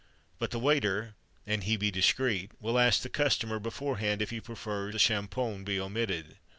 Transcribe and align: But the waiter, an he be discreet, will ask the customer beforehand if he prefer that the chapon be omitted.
But 0.39 0.49
the 0.49 0.57
waiter, 0.57 1.13
an 1.45 1.61
he 1.61 1.77
be 1.77 1.91
discreet, 1.91 2.53
will 2.59 2.79
ask 2.79 3.03
the 3.03 3.07
customer 3.07 3.59
beforehand 3.59 4.19
if 4.23 4.31
he 4.31 4.41
prefer 4.41 4.87
that 4.87 4.93
the 4.93 4.97
chapon 4.97 5.63
be 5.63 5.79
omitted. 5.79 6.37